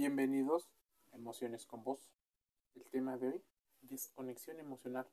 Bienvenidos 0.00 0.66
a 1.12 1.16
Emociones 1.16 1.66
con 1.66 1.84
Vos. 1.84 2.10
El 2.74 2.86
tema 2.86 3.18
de 3.18 3.28
hoy, 3.28 3.44
desconexión 3.82 4.58
emocional. 4.58 5.06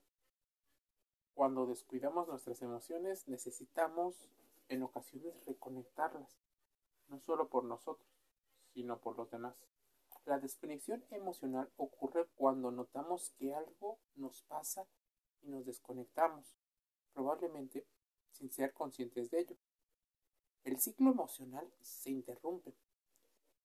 Cuando 1.33 1.65
descuidamos 1.65 2.29
nuestras 2.29 2.61
emociones 2.61 3.27
necesitamos 3.27 4.29
en 4.69 4.83
ocasiones 4.83 5.45
reconectarlas, 5.45 6.39
no 7.09 7.19
solo 7.19 7.49
por 7.49 7.65
nosotros, 7.65 8.07
sino 8.73 9.01
por 9.01 9.17
los 9.17 9.29
demás. 9.29 9.57
La 10.23 10.39
desconexión 10.39 11.03
emocional 11.09 11.69
ocurre 11.75 12.25
cuando 12.35 12.71
notamos 12.71 13.31
que 13.31 13.53
algo 13.53 13.99
nos 14.15 14.43
pasa 14.43 14.87
y 15.41 15.49
nos 15.49 15.65
desconectamos, 15.65 16.55
probablemente 17.11 17.85
sin 18.31 18.49
ser 18.53 18.71
conscientes 18.71 19.31
de 19.31 19.39
ello. 19.41 19.57
El 20.63 20.79
ciclo 20.79 21.11
emocional 21.11 21.69
se 21.81 22.09
interrumpe. 22.11 22.73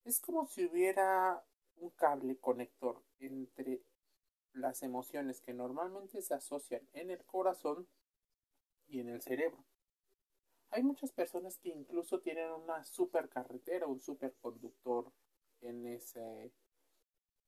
Es 0.04 0.20
como 0.20 0.46
si 0.46 0.64
hubiera 0.64 1.44
un 1.76 1.90
cable 1.90 2.36
conector 2.38 3.02
entre 3.20 3.82
las 4.52 4.82
emociones 4.82 5.40
que 5.40 5.54
normalmente 5.54 6.20
se 6.22 6.34
asocian 6.34 6.86
en 6.92 7.10
el 7.10 7.24
corazón 7.24 7.88
y 8.88 9.00
en 9.00 9.08
el 9.08 9.22
cerebro. 9.22 9.64
Hay 10.70 10.82
muchas 10.82 11.12
personas 11.12 11.58
que 11.58 11.68
incluso 11.68 12.20
tienen 12.20 12.50
una 12.50 12.82
supercarretera, 12.84 13.86
un 13.86 14.00
superconductor 14.00 15.12
en 15.60 15.86
ese, 15.86 16.52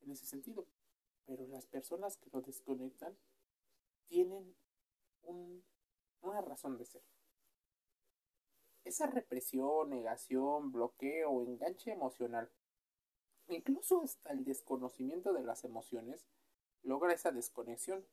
en 0.02 0.10
ese 0.10 0.26
sentido. 0.26 0.66
Pero 1.26 1.46
las 1.46 1.66
personas 1.66 2.18
que 2.18 2.30
lo 2.32 2.40
desconectan 2.42 3.16
tienen 4.06 4.54
una 6.20 6.40
razón 6.42 6.76
de 6.76 6.84
ser. 6.84 7.02
Esa 8.84 9.06
represión, 9.06 9.90
negación, 9.90 10.70
bloqueo 10.70 11.42
enganche 11.42 11.90
emocional, 11.90 12.50
incluso 13.48 14.02
hasta 14.02 14.30
el 14.30 14.44
desconocimiento 14.44 15.32
de 15.32 15.42
las 15.42 15.64
emociones, 15.64 16.26
logra 16.82 17.14
esa 17.14 17.32
desconexión. 17.32 18.06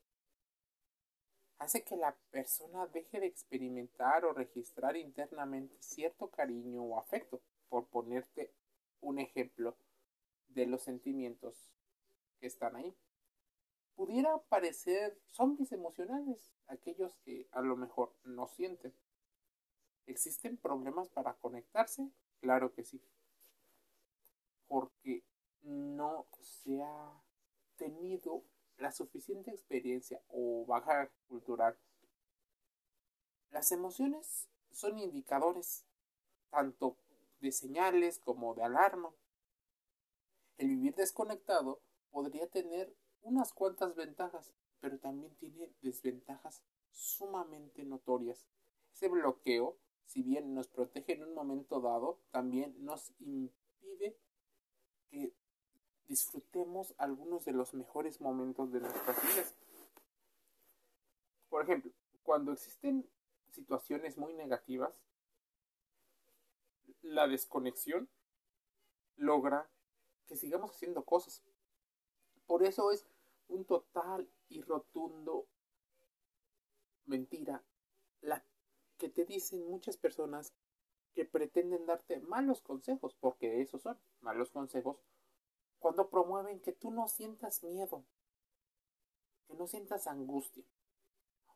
Hace 1.57 1.83
que 1.83 1.95
la 1.95 2.15
persona 2.31 2.87
deje 2.87 3.19
de 3.19 3.27
experimentar 3.27 4.25
o 4.25 4.33
registrar 4.33 4.95
internamente 4.95 5.75
cierto 5.79 6.29
cariño 6.29 6.81
o 6.81 6.97
afecto, 6.97 7.41
por 7.69 7.85
ponerte 7.87 8.51
un 9.01 9.19
ejemplo 9.19 9.77
de 10.49 10.65
los 10.65 10.81
sentimientos 10.81 11.55
que 12.39 12.47
están 12.47 12.75
ahí. 12.75 12.95
Pudiera 13.95 14.37
parecer 14.49 15.17
zombies 15.31 15.71
emocionales, 15.71 16.53
aquellos 16.67 17.15
que 17.23 17.47
a 17.51 17.61
lo 17.61 17.75
mejor 17.77 18.13
no 18.23 18.47
sienten. 18.47 18.93
¿Existen 20.05 20.57
problemas 20.57 21.09
para 21.09 21.33
conectarse? 21.35 22.09
Claro 22.39 22.73
que 22.73 22.83
sí. 22.83 23.01
Porque 24.67 25.23
no 25.61 26.27
se 26.39 26.81
ha 26.81 27.23
tenido 27.77 28.43
la 28.77 28.91
suficiente 28.91 29.51
experiencia 29.51 30.21
o 30.27 30.65
baja 30.65 31.09
cultural. 31.27 31.77
Las 33.51 33.71
emociones 33.71 34.47
son 34.71 34.97
indicadores 34.97 35.85
tanto 36.49 36.97
de 37.39 37.51
señales 37.51 38.19
como 38.19 38.53
de 38.55 38.63
alarma. 38.63 39.13
El 40.57 40.69
vivir 40.69 40.95
desconectado 40.95 41.81
podría 42.11 42.47
tener 42.47 42.95
unas 43.21 43.53
cuantas 43.53 43.95
ventajas, 43.95 44.53
pero 44.79 44.99
también 44.99 45.35
tiene 45.35 45.71
desventajas 45.81 46.61
sumamente 46.91 47.83
notorias. 47.83 48.45
Ese 48.93 49.07
bloqueo, 49.07 49.77
si 50.11 50.23
bien 50.23 50.53
nos 50.53 50.67
protege 50.67 51.13
en 51.13 51.23
un 51.23 51.33
momento 51.33 51.79
dado, 51.79 52.19
también 52.31 52.75
nos 52.83 53.13
impide 53.21 54.17
que 55.09 55.33
disfrutemos 56.05 56.93
algunos 56.97 57.45
de 57.45 57.53
los 57.53 57.73
mejores 57.73 58.19
momentos 58.19 58.73
de 58.73 58.81
nuestras 58.81 59.23
vidas. 59.23 59.55
Por 61.47 61.63
ejemplo, 61.63 61.93
cuando 62.23 62.51
existen 62.51 63.09
situaciones 63.51 64.17
muy 64.17 64.33
negativas, 64.33 65.01
la 67.01 67.29
desconexión 67.29 68.09
logra 69.15 69.69
que 70.27 70.35
sigamos 70.35 70.71
haciendo 70.71 71.05
cosas. 71.05 71.41
Por 72.47 72.63
eso 72.63 72.91
es 72.91 73.07
un 73.47 73.63
total 73.63 74.29
y 74.49 74.61
rotundo 74.61 75.47
mentira 77.05 77.63
la 78.19 78.43
que 79.01 79.09
te 79.09 79.25
dicen 79.25 79.67
muchas 79.67 79.97
personas 79.97 80.53
que 81.13 81.25
pretenden 81.25 81.85
darte 81.85 82.19
malos 82.19 82.61
consejos, 82.61 83.17
porque 83.19 83.61
esos 83.61 83.81
son 83.81 83.97
malos 84.21 84.51
consejos, 84.51 84.97
cuando 85.79 86.09
promueven 86.09 86.61
que 86.61 86.71
tú 86.71 86.91
no 86.91 87.07
sientas 87.07 87.63
miedo, 87.63 88.05
que 89.47 89.55
no 89.55 89.67
sientas 89.67 90.07
angustia. 90.07 90.63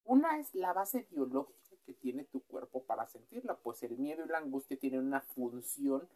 Una 0.04 0.40
es 0.40 0.54
la 0.56 0.74
base 0.74 1.08
biológica 1.12 1.78
que 1.86 1.94
tiene 1.94 2.26
tu 2.26 2.42
cuerpo 2.42 2.84
para 2.84 3.08
sentirla, 3.08 3.56
pues 3.58 3.84
el 3.84 3.98
miedo 3.98 4.26
y 4.26 4.28
la 4.28 4.40
angustia 4.40 4.78
tienen 4.78 5.06
una 5.06 5.22
función 5.22 6.10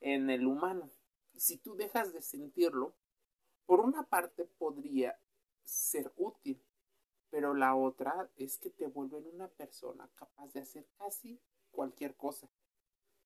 en 0.00 0.30
el 0.30 0.46
humano 0.46 0.90
si 1.38 1.56
tú 1.58 1.76
dejas 1.76 2.12
de 2.12 2.22
sentirlo, 2.22 2.94
por 3.66 3.80
una 3.80 4.02
parte 4.04 4.44
podría 4.44 5.18
ser 5.62 6.12
útil, 6.16 6.60
pero 7.30 7.54
la 7.54 7.74
otra 7.74 8.30
es 8.36 8.58
que 8.58 8.70
te 8.70 8.86
vuelven 8.86 9.26
una 9.26 9.48
persona 9.48 10.08
capaz 10.14 10.52
de 10.52 10.60
hacer 10.60 10.86
casi 10.96 11.40
cualquier 11.70 12.16
cosa. 12.16 12.48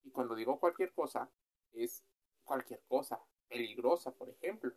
Y 0.03 0.11
cuando 0.11 0.35
digo 0.35 0.59
cualquier 0.59 0.93
cosa, 0.93 1.31
es 1.73 2.05
cualquier 2.45 2.83
cosa, 2.89 3.23
peligrosa, 3.49 4.13
por 4.13 4.29
ejemplo. 4.29 4.75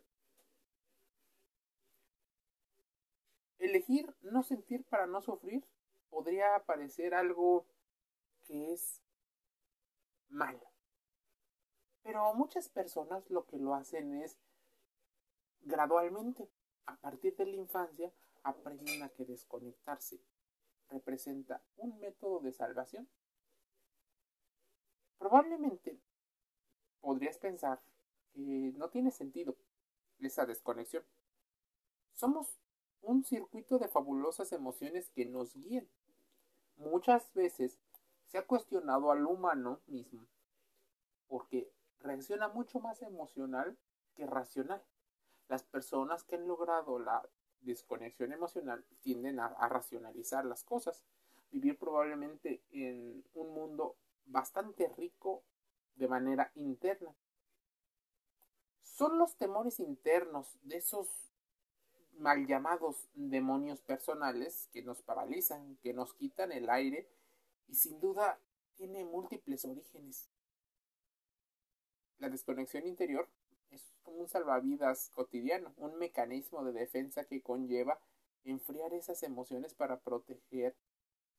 Elegir 3.58 4.14
no 4.20 4.42
sentir 4.42 4.84
para 4.84 5.06
no 5.06 5.20
sufrir 5.20 5.66
podría 6.10 6.62
parecer 6.64 7.14
algo 7.14 7.66
que 8.44 8.72
es 8.72 9.02
malo. 10.28 10.70
Pero 12.02 12.32
muchas 12.34 12.68
personas 12.68 13.28
lo 13.30 13.46
que 13.46 13.58
lo 13.58 13.74
hacen 13.74 14.14
es 14.22 14.38
gradualmente, 15.62 16.48
a 16.86 16.96
partir 16.96 17.34
de 17.36 17.46
la 17.46 17.56
infancia, 17.56 18.12
aprenden 18.46 19.02
a 19.02 19.08
que 19.08 19.24
desconectarse 19.24 20.20
representa 20.88 21.60
un 21.76 21.98
método 21.98 22.38
de 22.40 22.52
salvación. 22.52 23.08
Probablemente 25.18 25.98
podrías 27.00 27.38
pensar 27.38 27.82
que 28.32 28.72
no 28.76 28.88
tiene 28.88 29.10
sentido 29.10 29.56
esa 30.20 30.46
desconexión. 30.46 31.04
Somos 32.12 32.60
un 33.02 33.24
circuito 33.24 33.78
de 33.78 33.88
fabulosas 33.88 34.52
emociones 34.52 35.10
que 35.10 35.26
nos 35.26 35.54
guían. 35.54 35.88
Muchas 36.76 37.32
veces 37.34 37.80
se 38.28 38.38
ha 38.38 38.46
cuestionado 38.46 39.10
al 39.10 39.26
humano 39.26 39.80
mismo 39.88 40.24
porque 41.26 41.68
reacciona 41.98 42.46
mucho 42.46 42.78
más 42.78 43.02
emocional 43.02 43.76
que 44.14 44.24
racional. 44.24 44.84
Las 45.48 45.64
personas 45.64 46.22
que 46.22 46.36
han 46.36 46.46
logrado 46.46 46.98
la 47.00 47.28
desconexión 47.60 48.32
emocional 48.32 48.84
tienden 49.00 49.40
a, 49.40 49.48
racionalizar 49.68 50.44
las 50.44 50.64
cosas, 50.64 51.02
vivir 51.50 51.78
probablemente 51.78 52.62
en 52.70 53.24
un 53.34 53.54
mundo 53.54 53.96
bastante 54.26 54.88
rico 54.96 55.42
de 55.94 56.08
manera 56.08 56.50
interna. 56.54 57.14
Son 58.82 59.18
los 59.18 59.36
temores 59.36 59.80
internos 59.80 60.58
de 60.62 60.78
esos 60.78 61.08
mal 62.18 62.46
llamados 62.46 63.08
demonios 63.14 63.80
personales 63.82 64.68
que 64.72 64.82
nos 64.82 65.02
paralizan, 65.02 65.76
que 65.82 65.92
nos 65.92 66.14
quitan 66.14 66.52
el 66.52 66.70
aire 66.70 67.08
y 67.68 67.74
sin 67.74 68.00
duda 68.00 68.38
tiene 68.74 69.04
múltiples 69.04 69.64
orígenes. 69.64 70.28
La 72.18 72.30
desconexión 72.30 72.86
interior 72.86 73.28
es 73.70 73.92
como 74.02 74.18
un 74.18 74.28
salvavidas 74.28 75.10
cotidiano, 75.10 75.72
un 75.76 75.98
mecanismo 75.98 76.64
de 76.64 76.72
defensa 76.72 77.24
que 77.24 77.42
conlleva 77.42 78.00
enfriar 78.44 78.92
esas 78.94 79.22
emociones 79.22 79.74
para 79.74 80.00
proteger 80.00 80.76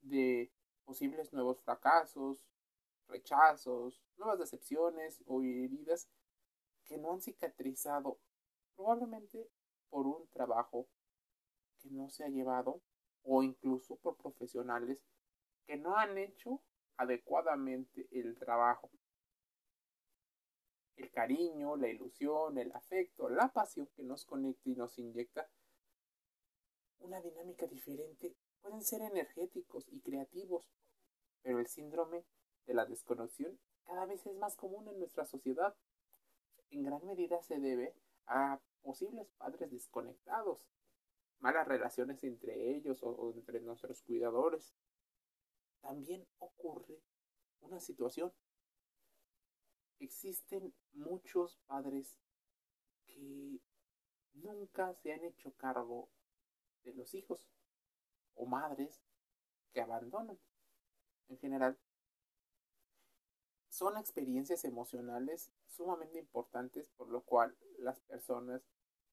de 0.02 0.52
posibles 0.86 1.34
nuevos 1.34 1.62
fracasos, 1.62 2.46
rechazos, 3.08 4.02
nuevas 4.18 4.40
decepciones 4.40 5.24
o 5.26 5.42
heridas 5.42 6.10
que 6.86 6.98
no 6.98 7.12
han 7.12 7.22
cicatrizado, 7.22 8.20
probablemente 8.76 9.50
por 9.90 10.06
un 10.06 10.28
trabajo 10.28 10.88
que 11.82 11.90
no 11.90 12.10
se 12.10 12.24
ha 12.24 12.30
llevado 12.30 12.82
o 13.24 13.44
incluso 13.44 13.98
por 13.98 14.18
profesionales 14.18 15.04
que 15.66 15.78
no 15.78 15.98
han 15.98 16.18
hecho 16.18 16.62
adecuadamente 16.96 18.08
el 18.12 18.38
trabajo 18.38 18.90
cariño, 21.18 21.76
la 21.78 21.88
ilusión, 21.88 22.60
el 22.60 22.72
afecto, 22.74 23.28
la 23.28 23.52
pasión 23.52 23.88
que 23.96 24.04
nos 24.04 24.24
conecta 24.24 24.70
y 24.70 24.76
nos 24.76 25.00
inyecta 25.00 25.50
una 27.00 27.20
dinámica 27.22 27.66
diferente 27.66 28.36
pueden 28.62 28.84
ser 28.84 29.02
energéticos 29.02 29.88
y 29.90 30.00
creativos, 30.02 30.70
pero 31.42 31.58
el 31.58 31.66
síndrome 31.66 32.24
de 32.68 32.76
la 32.76 32.86
desconexión 32.86 33.60
cada 33.86 34.06
vez 34.06 34.28
es 34.28 34.36
más 34.36 34.56
común 34.56 34.88
en 34.90 35.00
nuestra 35.00 35.26
sociedad. 35.26 35.76
en 36.70 36.84
gran 36.84 37.04
medida 37.04 37.42
se 37.42 37.58
debe 37.58 37.96
a 38.28 38.60
posibles 38.84 39.28
padres 39.40 39.72
desconectados, 39.72 40.60
malas 41.40 41.68
relaciones 41.68 42.24
entre 42.24 42.76
ellos 42.76 43.02
o, 43.02 43.34
entre 43.34 43.60
nuestros 43.62 44.04
cuidadores. 44.04 44.76
También 45.82 46.28
ocurre 46.38 47.02
una 47.62 47.80
situación. 47.80 48.32
Existen 50.00 50.74
muchos 50.94 51.58
padres 51.66 52.20
que 53.06 53.60
nunca 54.34 54.94
se 54.96 55.14
han 55.14 55.24
hecho 55.24 55.52
cargo 55.54 56.10
de 56.84 56.94
los 56.94 57.14
hijos 57.14 57.48
o 58.36 58.46
madres 58.46 59.02
que 59.74 59.82
abandonan. 59.82 60.40
En 61.30 61.38
general, 61.40 61.78
son 63.70 63.98
experiencias 63.98 64.64
emocionales 64.66 65.52
sumamente 65.68 66.20
importantes 66.20 66.90
por 66.90 67.10
lo 67.10 67.22
cual 67.22 67.56
las 67.78 68.00
personas 68.02 68.62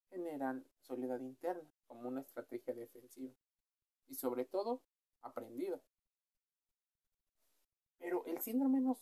generan 0.09 0.65
soledad 0.81 1.21
interna 1.21 1.69
como 1.87 2.09
una 2.09 2.21
estrategia 2.21 2.73
defensiva 2.73 3.35
y 4.07 4.15
sobre 4.15 4.45
todo 4.45 4.83
aprendida. 5.23 5.81
Pero 8.05 8.23
el 8.27 8.39
síndrome 8.43 8.83
no, 8.83 8.99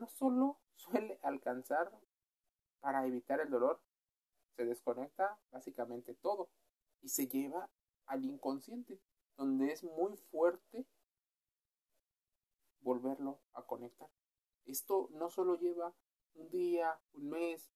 no 0.00 0.06
solo 0.08 0.58
suele 0.76 1.18
alcanzar 1.22 1.92
para 2.80 3.06
evitar 3.06 3.38
el 3.40 3.50
dolor, 3.50 3.82
se 4.56 4.64
desconecta 4.64 5.38
básicamente 5.50 6.14
todo 6.14 6.48
y 7.02 7.10
se 7.10 7.28
lleva 7.28 7.68
al 8.06 8.24
inconsciente, 8.24 8.98
donde 9.36 9.72
es 9.72 9.84
muy 9.84 10.16
fuerte 10.16 10.86
volverlo 12.80 13.42
a 13.52 13.66
conectar. 13.66 14.08
Esto 14.64 15.10
no 15.12 15.28
solo 15.28 15.56
lleva 15.56 15.94
un 16.32 16.48
día, 16.48 16.98
un 17.12 17.28
mes, 17.28 17.70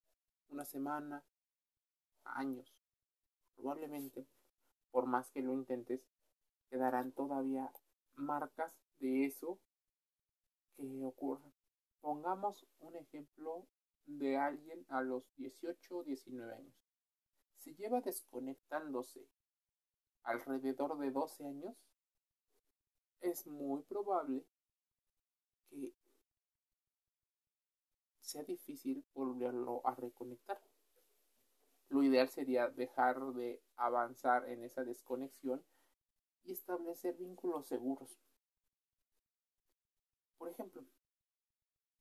una 0.49 0.65
semana, 0.65 1.27
años. 2.25 2.75
Probablemente, 3.55 4.27
por 4.93 5.05
más 5.05 5.31
que 5.31 5.43
lo 5.43 5.53
intentes, 5.53 6.09
quedarán 6.71 7.13
todavía 7.13 7.71
marcas 8.15 8.75
de 8.99 9.27
eso 9.27 9.61
que 10.79 11.05
ocurre. 11.05 11.53
Pongamos 12.01 12.67
un 12.79 12.95
ejemplo 12.97 13.67
de 14.07 14.37
alguien 14.37 14.87
a 14.89 15.03
los 15.03 15.25
18 15.37 15.99
o 15.99 16.05
19 16.05 16.55
años. 16.55 16.75
Se 17.57 17.75
lleva 17.75 18.01
desconectándose 18.01 19.29
alrededor 20.23 20.97
de 20.99 21.11
12 21.11 21.45
años. 21.45 21.77
Es 23.21 23.47
muy 23.47 23.83
probable 23.83 24.47
que 25.69 25.93
sea 28.21 28.45
difícil 28.45 29.05
volverlo 29.13 29.85
a 29.85 29.95
reconectar. 29.97 30.63
Lo 31.89 32.03
ideal 32.03 32.29
sería 32.29 32.69
dejar 32.69 33.19
de 33.33 33.61
avanzar 33.77 34.49
en 34.49 34.63
esa 34.63 34.85
desconexión 34.85 35.65
y 36.45 36.53
establecer 36.53 37.17
vínculos 37.17 37.67
seguros. 37.67 38.19
Por 40.39 40.49
ejemplo, 40.49 40.83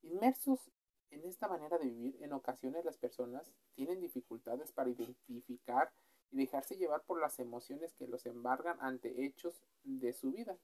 inmersos 0.04 0.72
en 1.10 1.26
esta 1.26 1.48
manera 1.48 1.78
de 1.78 1.86
vivir, 1.86 2.18
en 2.22 2.34
ocasiones 2.34 2.86
las 2.86 2.98
personas 2.98 3.52
tienen 3.76 4.00
dificultades 4.00 4.72
para 4.72 4.90
identificar 4.90 5.92
y 6.32 6.38
dejarse 6.38 6.76
llevar 6.76 7.04
por 7.04 7.20
las 7.20 7.40
emociones 7.40 7.94
que 7.94 8.08
los 8.08 8.26
embargan 8.26 8.78
ante 8.82 9.26
hechos 9.26 9.62
de 9.84 10.14
su 10.14 10.32
vida. 10.32 10.58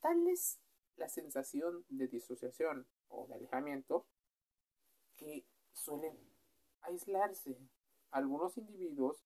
Tal 0.00 0.28
es 0.28 0.60
la 0.96 1.08
sensación 1.08 1.84
de 1.88 2.08
disociación 2.08 2.86
o 3.08 3.26
de 3.26 3.34
alejamiento 3.34 4.06
que 5.16 5.44
suelen 5.72 6.16
aislarse. 6.82 7.56
Algunos 8.10 8.58
individuos 8.58 9.24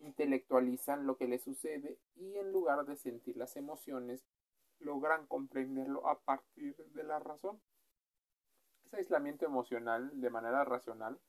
intelectualizan 0.00 1.06
lo 1.06 1.16
que 1.16 1.28
les 1.28 1.42
sucede 1.42 1.98
y 2.16 2.36
en 2.36 2.50
lugar 2.50 2.84
de 2.86 2.96
sentir 2.96 3.36
las 3.36 3.56
emociones, 3.56 4.24
logran 4.82 5.26
comprenderlo 5.26 6.08
a 6.08 6.20
partir 6.20 6.76
de 6.76 7.04
la 7.04 7.18
razón. 7.18 7.60
Ese 8.84 8.96
aislamiento 8.96 9.46
emocional 9.46 10.10
de 10.20 10.30
manera 10.30 10.64
racional 10.64 11.20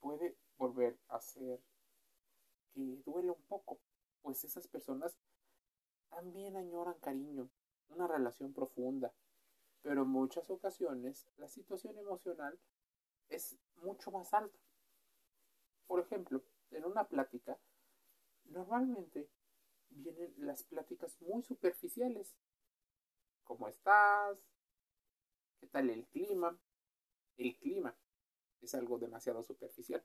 puede 0.00 0.36
volver 0.56 0.98
a 1.08 1.20
ser 1.20 1.60
que 2.72 3.02
duele 3.04 3.30
un 3.30 3.42
poco, 3.48 3.80
pues 4.22 4.44
esas 4.44 4.66
personas 4.68 5.16
también 6.08 6.56
añoran 6.56 6.98
cariño, 7.00 7.48
una 7.88 8.06
relación 8.06 8.52
profunda, 8.52 9.12
pero 9.82 10.02
en 10.02 10.08
muchas 10.08 10.50
ocasiones 10.50 11.26
la 11.36 11.48
situación 11.48 11.96
emocional 11.98 12.58
es 13.28 13.56
mucho 13.76 14.10
más 14.10 14.32
alta. 14.34 14.58
Por 15.86 16.00
ejemplo, 16.00 16.42
en 16.70 16.84
una 16.84 17.04
plática, 17.04 17.58
normalmente 18.44 19.28
vienen 19.90 20.34
las 20.38 20.64
pláticas 20.64 21.20
muy 21.20 21.42
superficiales. 21.42 22.34
¿Cómo 23.44 23.68
estás? 23.68 24.38
¿Qué 25.58 25.66
tal 25.66 25.90
el 25.90 26.06
clima? 26.06 26.58
El 27.36 27.56
clima 27.58 27.96
es 28.60 28.74
algo 28.74 28.98
demasiado 28.98 29.42
superficial. 29.42 30.04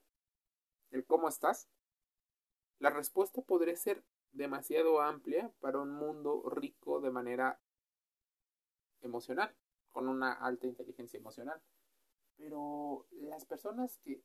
El 0.92 1.06
cómo 1.06 1.28
estás. 1.28 1.70
La 2.80 2.90
respuesta 2.90 3.42
podría 3.42 3.76
ser 3.76 4.04
demasiado 4.32 5.02
amplia 5.02 5.52
para 5.60 5.80
un 5.80 5.92
mundo 5.92 6.50
rico 6.50 7.00
de 7.00 7.12
manera 7.12 7.60
emocional 9.02 9.56
con 9.92 10.10
una 10.10 10.34
alta 10.34 10.68
inteligencia 10.68 11.18
emocional. 11.18 11.62
Pero 12.38 13.08
las 13.12 13.46
personas 13.46 13.98
que 14.00 14.22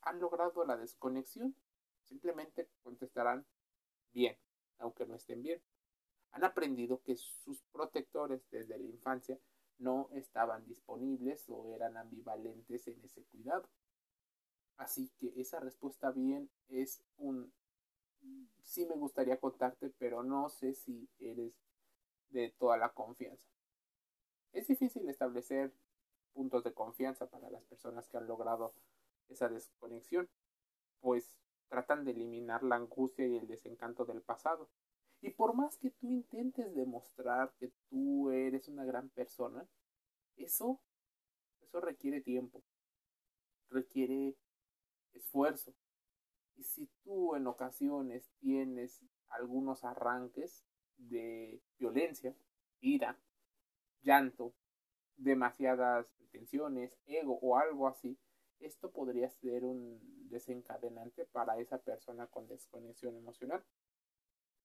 han 0.00 0.20
logrado 0.20 0.64
la 0.64 0.76
desconexión 0.76 1.54
simplemente 2.02 2.70
contestarán 2.82 3.46
bien, 4.12 4.38
aunque 4.78 5.06
no 5.06 5.14
estén 5.14 5.42
bien. 5.42 5.60
Han 6.32 6.44
aprendido 6.44 7.02
que 7.02 7.16
sus 7.16 7.62
protectores 7.72 8.42
desde 8.50 8.78
la 8.78 8.84
infancia 8.84 9.38
no 9.78 10.08
estaban 10.12 10.66
disponibles 10.66 11.48
o 11.48 11.74
eran 11.74 11.96
ambivalentes 11.96 12.86
en 12.88 13.02
ese 13.04 13.22
cuidado. 13.24 13.68
Así 14.76 15.10
que 15.18 15.32
esa 15.40 15.60
respuesta 15.60 16.10
bien 16.10 16.50
es 16.68 17.02
un 17.16 17.52
sí 18.62 18.86
me 18.86 18.96
gustaría 18.96 19.38
contarte, 19.38 19.90
pero 19.98 20.22
no 20.22 20.48
sé 20.48 20.74
si 20.74 21.08
eres 21.18 21.54
de 22.30 22.50
toda 22.58 22.76
la 22.76 22.92
confianza. 22.92 23.44
Es 24.52 24.66
difícil 24.66 25.08
establecer 25.08 25.72
puntos 26.32 26.64
de 26.64 26.74
confianza 26.74 27.26
para 27.28 27.50
las 27.50 27.64
personas 27.64 28.08
que 28.08 28.16
han 28.16 28.26
logrado 28.26 28.74
esa 29.28 29.48
desconexión, 29.48 30.28
pues 31.00 31.36
tratan 31.68 32.04
de 32.04 32.12
eliminar 32.12 32.62
la 32.62 32.76
angustia 32.76 33.26
y 33.26 33.36
el 33.36 33.46
desencanto 33.46 34.04
del 34.04 34.22
pasado. 34.22 34.68
Y 35.20 35.30
por 35.30 35.54
más 35.54 35.78
que 35.78 35.90
tú 35.90 36.10
intentes 36.10 36.74
demostrar 36.74 37.52
que 37.58 37.72
tú 37.88 38.30
eres 38.30 38.68
una 38.68 38.84
gran 38.84 39.08
persona, 39.10 39.66
eso, 40.36 40.80
eso 41.60 41.80
requiere 41.80 42.20
tiempo, 42.20 42.62
requiere 43.70 44.36
esfuerzo. 45.14 45.74
Y 46.56 46.64
si 46.64 46.88
tú 47.02 47.34
en 47.34 47.46
ocasiones 47.46 48.30
tienes 48.38 49.04
algunos 49.28 49.84
arranques 49.84 50.64
de 50.96 51.60
violencia, 51.78 52.34
ira, 52.80 53.18
llanto, 54.02 54.54
demasiadas 55.16 56.06
tensiones, 56.30 56.98
ego 57.06 57.38
o 57.40 57.56
algo 57.56 57.88
así, 57.88 58.18
esto 58.60 58.90
podría 58.90 59.28
ser 59.30 59.64
un 59.64 60.00
desencadenante 60.28 61.24
para 61.26 61.58
esa 61.58 61.78
persona 61.78 62.26
con 62.26 62.46
desconexión 62.48 63.16
emocional. 63.16 63.64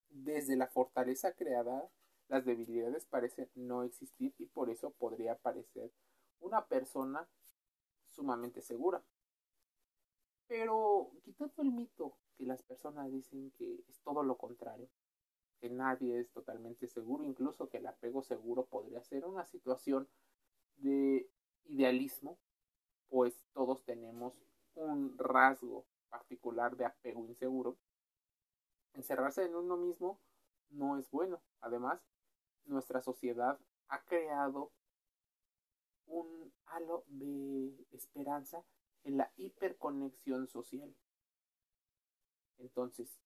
Desde 0.09 0.55
la 0.55 0.67
fortaleza 0.67 1.33
creada, 1.33 1.89
las 2.27 2.45
debilidades 2.45 3.05
parecen 3.05 3.49
no 3.55 3.83
existir 3.83 4.33
y 4.37 4.45
por 4.45 4.69
eso 4.69 4.91
podría 4.91 5.37
parecer 5.37 5.91
una 6.39 6.65
persona 6.65 7.27
sumamente 8.05 8.61
segura. 8.61 9.03
Pero 10.47 11.11
quitando 11.23 11.61
el 11.61 11.71
mito 11.71 12.17
que 12.37 12.45
las 12.45 12.61
personas 12.63 13.11
dicen 13.11 13.51
que 13.57 13.83
es 13.89 14.01
todo 14.01 14.23
lo 14.23 14.37
contrario, 14.37 14.89
que 15.59 15.69
nadie 15.69 16.19
es 16.19 16.31
totalmente 16.31 16.87
seguro, 16.87 17.23
incluso 17.23 17.69
que 17.69 17.77
el 17.77 17.87
apego 17.87 18.23
seguro 18.23 18.65
podría 18.65 19.01
ser 19.03 19.25
una 19.25 19.45
situación 19.45 20.09
de 20.77 21.29
idealismo, 21.65 22.37
pues 23.11 23.43
todos 23.51 23.83
tenemos 23.83 24.41
un 24.73 25.17
rasgo 25.17 25.85
particular 26.09 26.77
de 26.77 26.85
apego 26.85 27.25
inseguro. 27.25 27.77
Encerrarse 28.93 29.43
en 29.43 29.53
uno 29.53 29.75
mismo 29.75 30.17
no 30.69 30.97
es 30.97 31.11
bueno. 31.11 31.41
Además, 31.59 32.01
nuestra 32.63 33.01
sociedad 33.01 33.59
ha 33.89 34.01
creado 34.05 34.71
un 36.05 36.53
halo 36.67 37.03
de 37.07 37.85
esperanza 37.91 38.63
en 39.03 39.17
la 39.17 39.29
hiperconexión 39.35 40.47
social. 40.47 40.95
Entonces, 42.59 43.19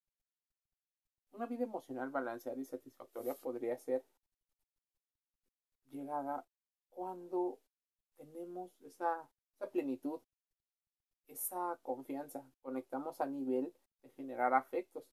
una 1.32 1.46
vida 1.46 1.66
emocional 1.66 2.10
balanceada 2.10 2.58
y 2.60 2.66
satisfactoria 2.66 3.36
podría 3.36 3.78
ser 3.78 4.04
llegada 5.92 6.44
cuando 6.90 7.60
tenemos 8.18 8.72
esa, 8.82 9.30
esa 9.56 9.70
plenitud 9.70 10.22
esa 11.28 11.80
confianza, 11.82 12.44
conectamos 12.62 13.20
a 13.22 13.26
nivel 13.26 13.74
de 14.04 14.10
generar 14.12 14.54
afectos. 14.54 15.04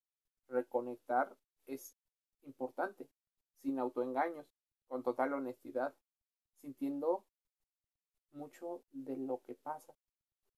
Reconectar 0.49 1.35
es 1.67 1.97
importante, 2.43 3.09
sin 3.63 3.79
autoengaños, 3.79 4.47
con 4.89 5.03
total 5.03 5.33
honestidad, 5.33 5.95
sintiendo 6.61 7.25
mucho 8.33 8.83
de 8.93 9.17
lo 9.17 9.41
que 9.47 9.55
pasa, 9.55 9.95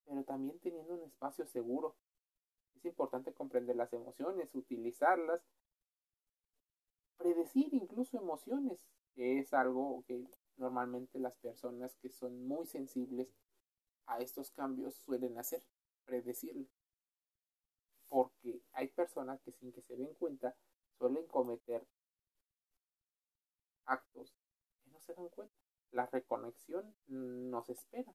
pero 0.04 0.24
también 0.24 0.58
teniendo 0.60 0.94
un 0.94 1.02
espacio 1.02 1.46
seguro. 1.46 1.94
Es 2.76 2.84
importante 2.84 3.32
comprender 3.32 3.76
las 3.76 3.92
emociones, 3.92 4.54
utilizarlas, 4.54 5.40
predecir 7.16 7.72
incluso 7.72 8.18
emociones, 8.18 8.84
que 9.14 9.38
es 9.38 9.54
algo 9.54 10.04
que 10.06 10.26
normalmente 10.56 11.20
las 11.20 11.34
personas 11.36 11.94
que 11.96 12.10
son 12.10 12.46
muy 12.46 12.66
sensibles 12.66 13.28
a 14.06 14.18
estos 14.18 14.50
cambios 14.52 14.94
suelen 14.96 15.38
hacer, 15.38 15.62
predecirlo. 16.04 16.66
Porque 18.08 18.60
hay 18.72 18.88
personas 18.88 19.40
que 19.42 19.52
sin 19.52 19.72
que 19.72 19.82
se 19.82 19.96
den 19.96 20.14
cuenta 20.14 20.56
suelen 20.98 21.26
cometer 21.26 21.86
actos 23.86 24.32
que 24.82 24.90
no 24.90 25.00
se 25.00 25.14
dan 25.14 25.28
cuenta. 25.28 25.54
La 25.90 26.06
reconexión 26.06 26.94
nos 27.06 27.68
espera. 27.68 28.14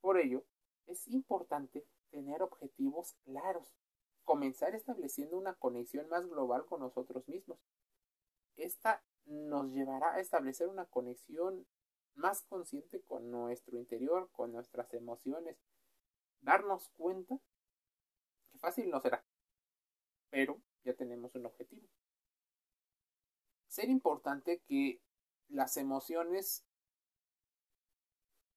Por 0.00 0.18
ello, 0.18 0.44
es 0.86 1.08
importante 1.08 1.86
tener 2.10 2.42
objetivos 2.42 3.14
claros, 3.24 3.74
comenzar 4.24 4.74
estableciendo 4.74 5.38
una 5.38 5.54
conexión 5.54 6.08
más 6.08 6.26
global 6.26 6.66
con 6.66 6.80
nosotros 6.80 7.26
mismos. 7.28 7.58
Esta 8.56 9.02
nos 9.24 9.70
llevará 9.70 10.14
a 10.14 10.20
establecer 10.20 10.68
una 10.68 10.86
conexión 10.86 11.66
más 12.14 12.42
consciente 12.42 13.00
con 13.02 13.30
nuestro 13.30 13.76
interior, 13.76 14.30
con 14.32 14.52
nuestras 14.52 14.92
emociones, 14.94 15.56
darnos 16.40 16.88
cuenta 16.96 17.38
que 18.50 18.58
fácil 18.58 18.90
no 18.90 19.00
será, 19.00 19.24
pero 20.30 20.60
ya 20.84 20.94
tenemos 20.94 21.34
un 21.34 21.46
objetivo. 21.46 21.86
Ser 23.68 23.88
importante 23.88 24.60
que 24.66 25.00
las 25.48 25.76
emociones 25.76 26.64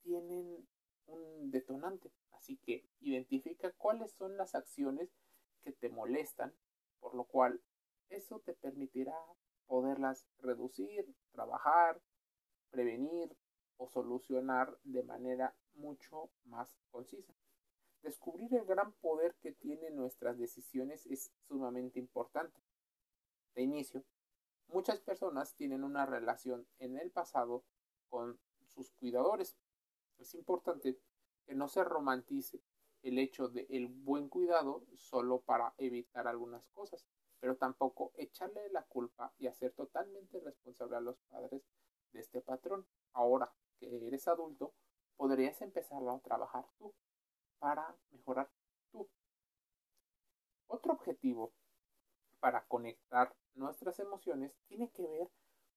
tienen 0.01 0.67
un 1.05 1.51
detonante, 1.51 2.12
así 2.31 2.58
que 2.58 2.86
identifica 3.00 3.72
cuáles 3.74 4.12
son 4.13 4.38
las 4.38 4.55
acciones 4.55 5.10
que 5.62 5.72
te 5.74 5.89
molestan, 5.89 6.53
por 7.00 7.13
lo 7.13 7.25
cual 7.25 7.62
eso 8.10 8.39
te 8.39 8.53
permitirá 8.53 9.15
poderlas 9.67 10.27
reducir, 10.39 11.05
trabajar, 11.31 12.01
prevenir 12.72 13.36
o 13.81 13.88
solucionar 13.88 14.77
de 14.83 15.01
manera 15.01 15.55
mucho 15.73 16.29
más 16.45 16.77
concisa. 16.91 17.33
Descubrir 18.03 18.53
el 18.53 18.65
gran 18.65 18.93
poder 18.93 19.33
que 19.41 19.53
tienen 19.53 19.95
nuestras 19.95 20.38
decisiones 20.38 21.07
es 21.07 21.31
sumamente 21.47 21.97
importante. 21.97 22.61
De 23.55 23.63
inicio, 23.63 24.03
muchas 24.67 25.00
personas 25.00 25.55
tienen 25.55 25.83
una 25.83 26.05
relación 26.05 26.67
en 26.77 27.00
el 27.00 27.09
pasado 27.09 27.63
con 28.07 28.39
sus 28.67 28.91
cuidadores. 28.91 29.57
Es 30.19 30.35
importante 30.35 31.00
que 31.47 31.55
no 31.55 31.67
se 31.67 31.83
romantice 31.83 32.61
el 33.01 33.17
hecho 33.17 33.47
de 33.47 33.65
el 33.71 33.88
buen 33.88 34.29
cuidado 34.29 34.85
solo 34.95 35.41
para 35.41 35.73
evitar 35.79 36.27
algunas 36.27 36.67
cosas, 36.69 37.03
pero 37.39 37.57
tampoco 37.57 38.11
echarle 38.15 38.69
la 38.69 38.83
culpa 38.83 39.33
y 39.39 39.47
hacer 39.47 39.71
totalmente 39.73 40.39
responsable 40.39 40.97
a 40.97 41.01
los 41.01 41.17
padres 41.31 41.63
de 42.11 42.19
este 42.19 42.41
patrón. 42.41 42.85
Ahora 43.13 43.51
eres 43.81 44.27
adulto, 44.27 44.73
podrías 45.17 45.61
empezar 45.61 46.01
a 46.07 46.19
trabajar 46.19 46.65
tú 46.77 46.93
para 47.59 47.95
mejorar 48.11 48.50
tú. 48.91 49.07
Otro 50.67 50.93
objetivo 50.93 51.53
para 52.39 52.65
conectar 52.65 53.35
nuestras 53.53 54.00
emociones 54.00 54.57
tiene 54.67 54.89
que 54.89 55.07
ver 55.07 55.29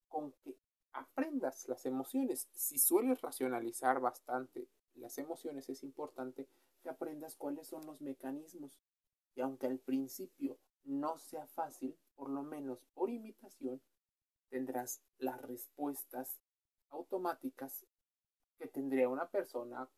con 0.09 0.33
que 0.43 0.57
aprendas 0.93 1.69
las 1.69 1.85
emociones. 1.87 2.49
Si 2.53 2.79
sueles 2.79 3.21
racionalizar 3.21 4.01
bastante 4.01 4.69
las 4.95 5.19
emociones, 5.19 5.69
es 5.69 5.83
importante 5.83 6.49
que 6.83 6.89
aprendas 6.89 7.37
cuáles 7.37 7.69
son 7.69 7.85
los 7.85 8.01
mecanismos. 8.01 8.81
Y 9.35 9.41
aunque 9.41 9.67
al 9.67 9.79
principio 9.79 10.59
no 10.85 11.19
sea 11.19 11.47
fácil, 11.49 11.99
por 12.15 12.31
lo 12.31 12.43
menos 12.43 12.85
por 12.95 13.11
imitación, 13.11 13.83
tendrás 14.49 15.03
las 15.19 15.41
respuestas 15.43 16.41
automáticas 16.91 17.85
que 18.57 18.67
tendría 18.67 19.09
una 19.09 19.29
persona 19.31 19.89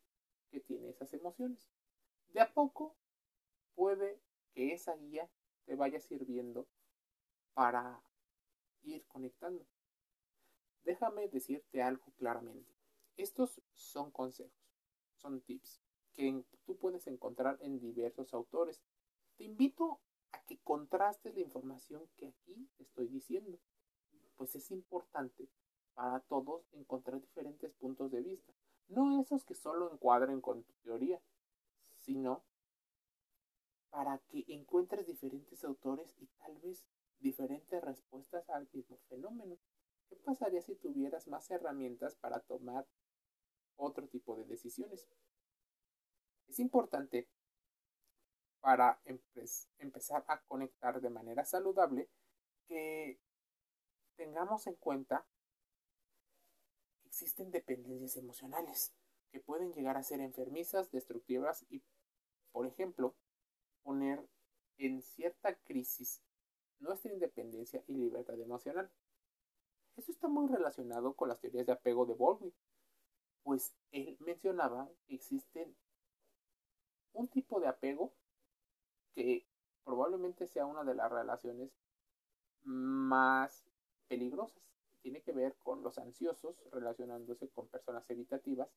que 0.49 0.59
tiene 0.59 0.89
esas 0.89 1.13
emociones. 1.13 1.69
De 2.29 2.41
a 2.41 2.53
poco 2.53 2.95
puede 3.75 4.19
que 4.53 4.73
esa 4.73 4.95
guía 4.95 5.29
te 5.65 5.75
vaya 5.75 5.99
sirviendo 5.99 6.67
para 7.53 8.01
ir 8.83 9.05
conectando. 9.07 9.65
Déjame 10.83 11.27
decirte 11.27 11.81
algo 11.81 12.11
claramente. 12.17 12.73
Estos 13.17 13.61
son 13.73 14.11
consejos, 14.11 14.53
son 15.15 15.41
tips 15.41 15.81
que 16.13 16.43
tú 16.65 16.77
puedes 16.77 17.07
encontrar 17.07 17.57
en 17.61 17.79
diversos 17.79 18.33
autores. 18.33 18.81
Te 19.35 19.43
invito 19.43 19.99
a 20.31 20.41
que 20.45 20.57
contrastes 20.59 21.35
la 21.35 21.41
información 21.41 22.09
que 22.15 22.27
aquí 22.27 22.69
estoy 22.79 23.07
diciendo, 23.07 23.59
pues 24.35 24.55
es 24.55 24.71
importante 24.71 25.47
para 25.97 26.19
todos 26.19 26.61
encontrar 26.73 27.19
diferentes 27.19 27.73
puntos 27.73 28.11
de 28.11 28.21
vista. 28.21 28.53
No 28.87 29.19
esos 29.19 29.43
que 29.43 29.55
solo 29.55 29.91
encuadren 29.91 30.41
con 30.41 30.63
tu 30.63 30.71
teoría, 30.83 31.19
sino 31.95 32.45
para 33.89 34.19
que 34.29 34.45
encuentres 34.47 35.07
diferentes 35.07 35.63
autores 35.63 36.15
y 36.19 36.27
tal 36.37 36.55
vez 36.59 36.85
diferentes 37.17 37.83
respuestas 37.83 38.47
al 38.51 38.69
mismo 38.71 38.99
fenómeno. 39.09 39.57
¿Qué 40.07 40.15
pasaría 40.17 40.61
si 40.61 40.75
tuvieras 40.75 41.27
más 41.27 41.49
herramientas 41.49 42.15
para 42.15 42.41
tomar 42.41 42.85
otro 43.75 44.07
tipo 44.07 44.35
de 44.35 44.45
decisiones? 44.45 45.09
Es 46.47 46.59
importante 46.59 47.27
para 48.61 49.01
empezar 49.79 50.23
a 50.27 50.41
conectar 50.41 51.01
de 51.01 51.09
manera 51.09 51.43
saludable 51.43 52.07
que 52.67 53.19
tengamos 54.15 54.67
en 54.67 54.75
cuenta 54.75 55.25
existen 57.17 57.49
dependencias 57.49 58.15
emocionales 58.15 58.93
que 59.31 59.39
pueden 59.39 59.73
llegar 59.73 59.97
a 59.97 60.03
ser 60.03 60.21
enfermizas, 60.21 60.91
destructivas 60.91 61.65
y, 61.67 61.81
por 62.51 62.67
ejemplo, 62.67 63.15
poner 63.81 64.23
en 64.77 65.01
cierta 65.01 65.55
crisis 65.63 66.21
nuestra 66.77 67.11
independencia 67.11 67.83
y 67.87 67.95
libertad 67.95 68.39
emocional. 68.39 68.91
Eso 69.95 70.11
está 70.11 70.27
muy 70.27 70.47
relacionado 70.47 71.15
con 71.15 71.29
las 71.29 71.39
teorías 71.39 71.65
de 71.65 71.71
apego 71.71 72.05
de 72.05 72.13
Baldwin, 72.13 72.53
pues 73.41 73.73
él 73.89 74.15
mencionaba 74.19 74.87
que 75.07 75.15
existen 75.15 75.75
un 77.13 77.27
tipo 77.29 77.59
de 77.59 77.67
apego 77.67 78.13
que 79.15 79.47
probablemente 79.83 80.45
sea 80.45 80.67
una 80.67 80.83
de 80.83 80.93
las 80.93 81.11
relaciones 81.11 81.71
más 82.61 83.65
peligrosas 84.07 84.67
tiene 85.07 85.21
que 85.21 85.31
ver 85.31 85.55
con 85.63 85.83
los 85.83 85.97
ansiosos 85.99 86.61
relacionándose 86.69 87.47
con 87.51 87.69
personas 87.69 88.03
evitativas. 88.09 88.67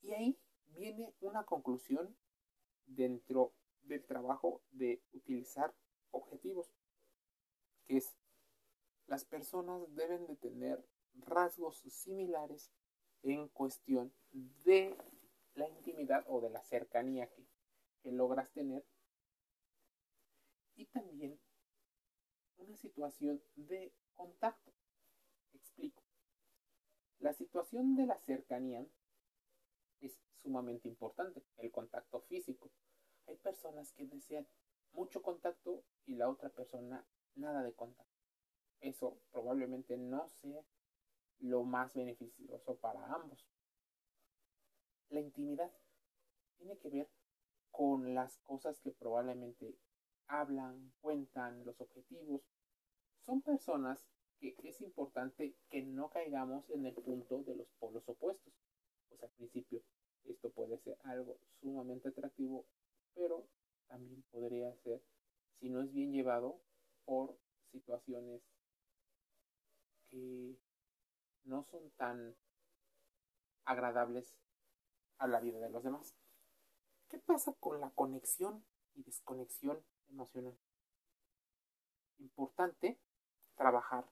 Y 0.00 0.14
ahí 0.14 0.38
viene 0.68 1.12
una 1.20 1.44
conclusión 1.44 2.16
dentro 2.86 3.52
del 3.82 4.02
trabajo 4.06 4.62
de 4.70 5.02
utilizar 5.12 5.74
objetivos, 6.12 6.72
que 7.84 7.98
es 7.98 8.16
las 9.06 9.26
personas 9.26 9.94
deben 9.94 10.26
de 10.26 10.36
tener 10.36 10.82
rasgos 11.12 11.80
similares 11.80 12.72
en 13.22 13.48
cuestión 13.48 14.10
de 14.32 14.96
la 15.56 15.68
intimidad 15.68 16.24
o 16.26 16.40
de 16.40 16.48
la 16.48 16.62
cercanía 16.62 17.28
que, 17.28 17.44
que 18.00 18.12
logras 18.12 18.50
tener 18.52 18.82
y 20.74 20.86
también 20.86 21.38
una 22.56 22.78
situación 22.78 23.42
de 23.56 23.92
contacto 24.14 24.77
La 27.20 27.32
situación 27.32 27.96
de 27.96 28.06
la 28.06 28.18
cercanía 28.20 28.86
es 30.00 30.18
sumamente 30.36 30.88
importante, 30.88 31.42
el 31.56 31.70
contacto 31.72 32.20
físico. 32.22 32.70
Hay 33.26 33.36
personas 33.36 33.92
que 33.92 34.06
desean 34.06 34.46
mucho 34.92 35.20
contacto 35.20 35.84
y 36.06 36.14
la 36.14 36.28
otra 36.28 36.48
persona 36.48 37.04
nada 37.34 37.62
de 37.62 37.74
contacto. 37.74 38.14
Eso 38.80 39.18
probablemente 39.32 39.96
no 39.96 40.28
sea 40.28 40.64
lo 41.40 41.64
más 41.64 41.94
beneficioso 41.94 42.76
para 42.76 43.04
ambos. 43.12 43.46
La 45.08 45.20
intimidad 45.20 45.72
tiene 46.56 46.78
que 46.78 46.88
ver 46.88 47.10
con 47.70 48.14
las 48.14 48.38
cosas 48.38 48.80
que 48.80 48.92
probablemente 48.92 49.76
hablan, 50.28 50.92
cuentan, 51.00 51.64
los 51.64 51.80
objetivos. 51.80 52.42
Son 53.18 53.42
personas 53.42 54.06
que 54.38 54.54
es 54.62 54.80
importante 54.80 55.54
que 55.70 55.82
no 55.82 56.10
caigamos 56.10 56.68
en 56.70 56.86
el 56.86 56.94
punto 56.94 57.42
de 57.42 57.56
los 57.56 57.66
polos 57.78 58.08
opuestos. 58.08 58.52
Pues 59.08 59.22
al 59.22 59.30
principio 59.30 59.82
Esto 60.24 60.50
puede 60.50 60.78
ser 60.78 60.98
algo 61.04 61.38
sumamente 61.60 62.08
atractivo, 62.08 62.66
pero 63.14 63.46
también 63.88 64.22
podría 64.30 64.74
ser, 64.84 65.02
si 65.58 65.70
no 65.70 65.80
es 65.80 65.92
bien 65.92 66.12
llevado, 66.12 66.60
por 67.06 67.38
situaciones 67.72 68.42
que 70.10 70.58
no 71.44 71.64
son 71.64 71.90
tan 71.92 72.36
agradables 73.64 74.36
a 75.18 75.26
la 75.26 75.40
vida 75.40 75.58
de 75.60 75.70
los 75.70 75.82
demás. 75.82 76.14
¿Qué 77.08 77.18
pasa 77.18 77.54
con 77.58 77.80
la 77.80 77.90
conexión 77.90 78.62
y 78.94 79.02
desconexión 79.02 79.82
emocional? 80.10 80.58
Importante 82.18 82.98
trabajar 83.56 84.06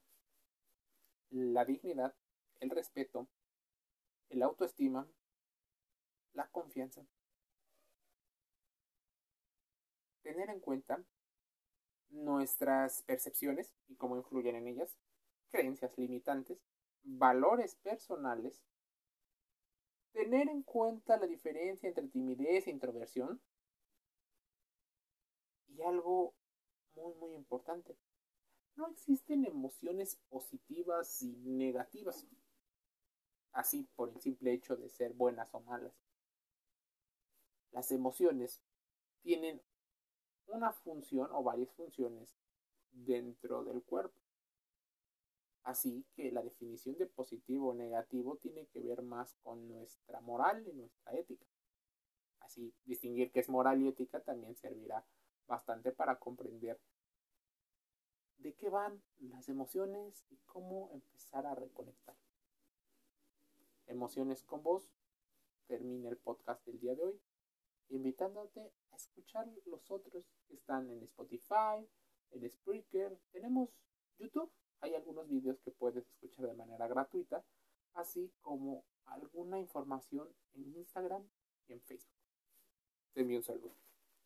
la 1.30 1.64
dignidad, 1.64 2.14
el 2.60 2.70
respeto, 2.70 3.28
el 4.28 4.42
autoestima, 4.42 5.08
la 6.32 6.48
confianza. 6.48 7.06
Tener 10.22 10.50
en 10.50 10.60
cuenta 10.60 11.02
nuestras 12.10 13.02
percepciones 13.02 13.72
y 13.88 13.96
cómo 13.96 14.16
influyen 14.16 14.56
en 14.56 14.68
ellas, 14.68 14.96
creencias 15.50 15.96
limitantes, 15.96 16.58
valores 17.02 17.76
personales, 17.76 18.62
tener 20.12 20.48
en 20.48 20.62
cuenta 20.62 21.18
la 21.18 21.26
diferencia 21.26 21.88
entre 21.88 22.08
timidez 22.08 22.66
e 22.66 22.70
introversión 22.70 23.40
y 25.68 25.82
algo 25.82 26.34
muy 26.94 27.14
muy 27.14 27.34
importante, 27.34 27.96
no 28.76 28.88
existen 28.88 29.44
emociones 29.44 30.16
positivas 30.28 31.22
y 31.22 31.34
negativas, 31.44 32.26
así 33.52 33.88
por 33.96 34.10
el 34.10 34.20
simple 34.20 34.52
hecho 34.52 34.76
de 34.76 34.88
ser 34.88 35.14
buenas 35.14 35.48
o 35.52 35.60
malas. 35.60 35.94
Las 37.72 37.90
emociones 37.90 38.62
tienen 39.22 39.60
una 40.46 40.72
función 40.72 41.28
o 41.32 41.42
varias 41.42 41.72
funciones 41.72 42.36
dentro 42.92 43.64
del 43.64 43.82
cuerpo. 43.82 44.20
Así 45.64 46.06
que 46.14 46.30
la 46.30 46.42
definición 46.42 46.96
de 46.96 47.06
positivo 47.06 47.70
o 47.70 47.74
negativo 47.74 48.36
tiene 48.36 48.66
que 48.66 48.80
ver 48.80 49.02
más 49.02 49.34
con 49.42 49.66
nuestra 49.66 50.20
moral 50.20 50.64
y 50.68 50.72
nuestra 50.72 51.12
ética. 51.14 51.44
Así, 52.40 52.72
distinguir 52.84 53.32
qué 53.32 53.40
es 53.40 53.48
moral 53.48 53.82
y 53.82 53.88
ética 53.88 54.20
también 54.20 54.54
servirá 54.54 55.04
bastante 55.48 55.90
para 55.90 56.18
comprender 56.20 56.78
de 58.38 58.54
qué 58.54 58.68
van 58.68 59.02
las 59.18 59.48
emociones 59.48 60.24
y 60.30 60.36
cómo 60.46 60.90
empezar 60.92 61.46
a 61.46 61.54
reconectar. 61.54 62.16
Emociones 63.86 64.42
con 64.42 64.62
vos. 64.62 64.90
Termina 65.66 66.08
el 66.08 66.16
podcast 66.16 66.64
del 66.64 66.78
día 66.78 66.94
de 66.94 67.02
hoy, 67.02 67.20
invitándote 67.88 68.72
a 68.92 68.96
escuchar 68.96 69.48
los 69.64 69.90
otros 69.90 70.24
que 70.46 70.54
están 70.54 70.88
en 70.90 71.02
Spotify, 71.02 71.88
en 72.30 72.48
Spreaker. 72.50 73.18
Tenemos 73.32 73.70
YouTube. 74.18 74.52
Hay 74.80 74.94
algunos 74.94 75.28
vídeos 75.28 75.58
que 75.60 75.72
puedes 75.72 76.06
escuchar 76.06 76.46
de 76.46 76.54
manera 76.54 76.86
gratuita, 76.86 77.44
así 77.94 78.32
como 78.40 78.84
alguna 79.06 79.58
información 79.58 80.28
en 80.54 80.76
Instagram 80.76 81.28
y 81.66 81.72
en 81.72 81.80
Facebook. 81.80 82.16
Te 83.12 83.22
un 83.22 83.42
saludo. 83.42 83.74